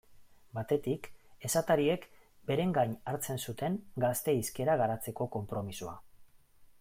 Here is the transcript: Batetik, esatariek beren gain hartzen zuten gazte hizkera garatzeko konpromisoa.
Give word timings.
Batetik, 0.59 1.09
esatariek 1.49 2.07
beren 2.51 2.73
gain 2.79 2.97
hartzen 3.13 3.43
zuten 3.49 3.77
gazte 4.07 4.35
hizkera 4.39 4.81
garatzeko 4.83 5.29
konpromisoa. 5.37 5.97